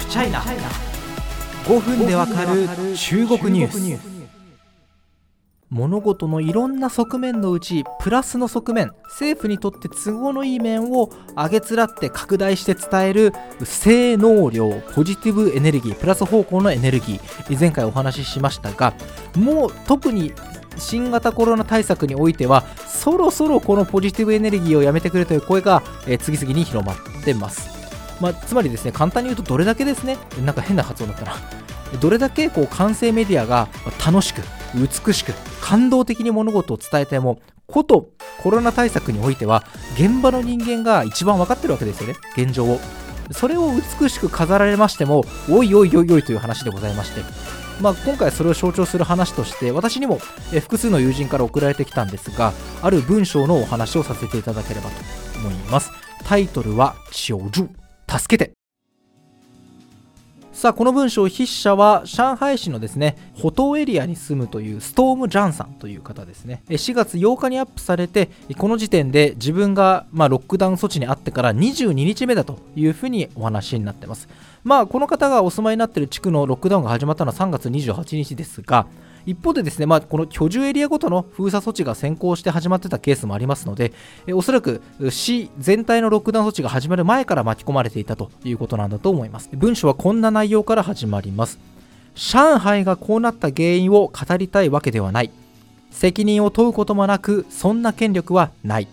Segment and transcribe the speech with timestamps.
[0.00, 0.40] フチャイナ
[1.66, 2.66] 5分でわかる
[2.96, 4.20] 中国ニュース。
[5.68, 13.32] 物事のいろんな側面のうちプラスの側面政府にとって都合のいい面を上げつらって拡大して伝える
[13.62, 17.60] 性能量ポジティブエネルギープラス方向のエネルギー。
[17.60, 18.94] 前回お話ししましたが
[19.36, 20.32] もう特に
[20.76, 27.79] 新型コロナ対策においてはそろそろこのポジティブエネルギーをやめてくれという声が、え次々に広まってます。
[28.20, 31.36] まあ、つまりですね簡単に言うとどれだけですねなんか変な発音だったな。
[32.00, 33.68] どれだけこう完成メディアが
[34.04, 34.42] 楽しく
[34.74, 38.10] 美しく感動的に物事を伝えてもこと
[38.42, 42.78] コロナ対策においては現場の人間が一番分かってるわけですよね現状を。
[43.32, 47.22] それを美しく飾られましてもおいおいおいおいという話でございまして。
[47.80, 50.18] まあ、今回それを象徴する話として私にも
[50.60, 52.52] 複数の友人から送られてきたんですが
[52.82, 54.96] ある文章のお話をさせていただければと
[55.38, 55.90] 思います。
[56.24, 57.70] タイトルは「求助」
[58.18, 58.52] 助けて。
[60.52, 66.62] さあこの文章筆者は上海市のですね歩島エリアに住むというストーム・ジャンさんという方ですね。
[66.68, 74.28] 4月8日にアップされてこの時点で自分がまロックダウン措置にあってから22日目だというふうにお話になってます。
[74.62, 78.86] まあこの方がお住まいになっている地区のロックダウンが始まったのは3月28日ですが
[79.26, 83.92] 一方でですね、まあ、この居住エリアごとの封鎖措置が先行して始まってたケースもありますので、
[84.26, 89.50] えおそらく市全体のロックダウン措置が始まる前から巻き込まれていたということなんだと思います。
[89.52, 91.58] 文書はこんな内容から始まります。
[92.14, 95.30] 上海がこうなった原因を語りたいわけではない。
[95.90, 98.88] 責任を問うこともなく、そんな権力はない。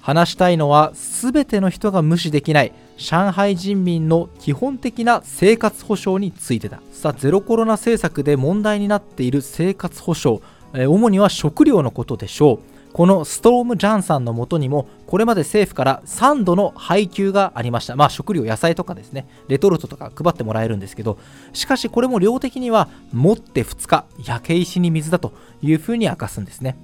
[0.00, 6.80] 話したいのは全ての人が無視できない上海人民の基本的な生活保障についてだ。
[6.92, 10.40] さあゼロコロナ政策で問題になっている生活保障、
[10.74, 12.58] え主には食料のことでしょう。
[12.92, 17.96] このストーム・ジャンさんのもとにもこれまで政府から3度の配給がありました。
[17.96, 19.26] まあ食料野菜とかですね。
[19.48, 21.18] レトルトとか配ってもらえるんですけど。
[21.52, 26.76] しかしこれも量的には持って2日焼け石に水だというふうに明かすんですね。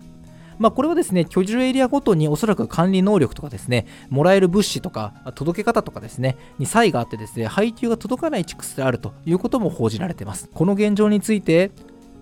[0.60, 10.50] まあ、これはですね居住エリアごとにおそらく管理能力とかですねもらえる物資とか届け方とかですねに差異があってですね配給が届かない地区であるということも報じられています。
[10.52, 11.70] この現状について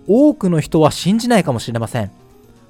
[0.07, 2.11] 多くの人は信じないかもしれません。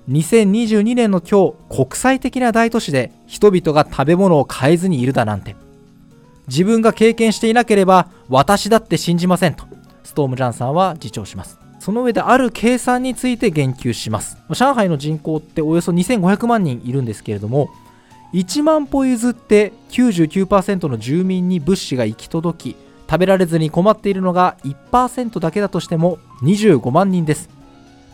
[0.09, 5.55] 2022年の今日国際的な大都市で人々が食べ物を買えずにいるだなんて。
[6.47, 9.65] 自分が経験していなければ私だって信じませんと
[10.03, 11.68] ストームジャンさんは自重します。
[11.89, 14.37] その上である計算について言及します。
[14.51, 17.71] 上海の人口っておよそ2500万人いるんですけれども
[18.31, 22.75] 1万歩譲って99%の住民に物資が行き届き
[23.09, 27.49] 食べられずに困っているのが1%だけだとしても25万人です。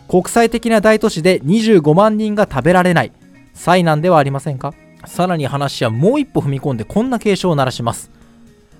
[0.07, 3.11] 国際的な大都市で25万人が食べられない。
[3.53, 4.73] 災難ではありませんか？
[5.05, 8.09] さらに話はもう一歩踏み込んでこんな警鐘を鳴らします。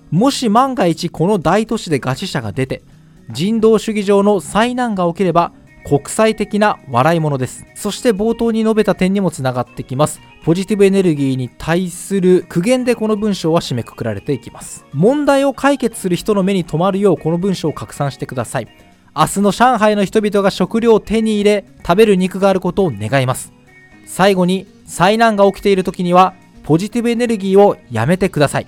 [0.09, 2.81] もし万が一この大都市で餓死者が出て
[3.29, 5.51] 人道主義上の災難が起きれば
[5.85, 7.65] 国際的な笑い物です。
[7.75, 10.19] そして冒頭に述べた点にもつながってきます。
[10.43, 14.85] ポジティブエネルギーに対する苦言でこの文章は締めくくられていきます。
[14.93, 18.67] 問題を解決する人の目に留まるようこの文章を拡散してください。
[19.15, 23.53] 明日の上海の人々が食料を手に入れ食べる肉があることを願います。
[24.05, 26.33] 最後に災難が起きている時には
[26.63, 28.67] ポジティブエネルギーをやめてください。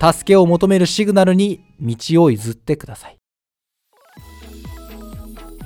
[0.00, 3.18] 助けを求めるシグナルに道を譲ってください。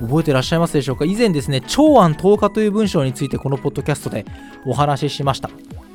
[0.00, 1.04] 覚えてらっしゃいますでしょうか？
[1.04, 4.24] 以前ですね長安10日という文章についてこのポッドキャストで
[4.64, 5.50] お話ししました。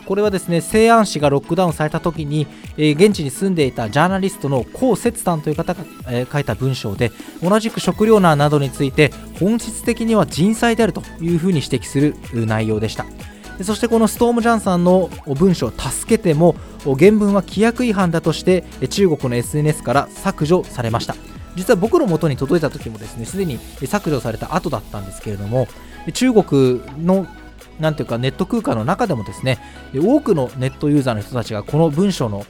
[0.05, 7.11] これはですね西安市がロックダウンされた時に、えー、現地に住んでいたジャーナリストの高節さんという方が、えー、書いた文章で
[7.41, 13.05] 同じく食糧難などについて本質的には人災であるというふうに指摘する内容でした。
[13.61, 21.15] そしてこのストーム・ジャンさんの文章「助けて」も原文は規約違反だとして中国の SNS から削除されました。
[21.55, 25.67] 実は僕の元に届いた時もですねすでに削除された後だったんですけれども
[26.13, 27.27] 中国の
[27.79, 29.59] なんていうかネット空間の中でもですね
[29.95, 32.45] 多くのネットユーザーの人たちがこの文章の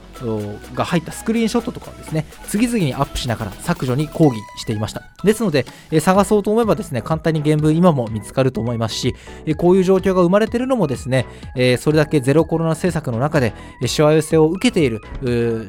[0.74, 5.02] が入ったスクリーンショットとかをですね次々にアップしながら削除に抗議していました。
[5.24, 5.64] ですので
[6.00, 9.14] 探そうと思えばですね簡単に原文今も見つかると思いますし
[9.56, 11.26] こういう状況が生まれているのもですね
[11.78, 13.54] それだけゼロコロナ政策の中で
[13.86, 15.00] しわ寄せを受けている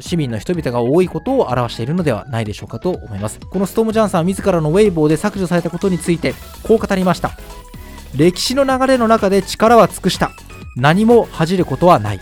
[0.01, 3.39] 市民の人々が多いことを表しているのではないでしょうかと思います。
[3.39, 6.33] このストーム・ジャンさんは自らのウェイボーで削除されたことについて
[6.63, 7.31] こう語りました。
[8.17, 10.31] 歴史の流れの中で力は尽くした。
[10.75, 12.21] 何も恥じることはない。